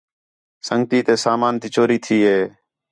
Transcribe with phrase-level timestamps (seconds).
[0.67, 2.39] سنڳتی تے سامان تی چوری تھی ہے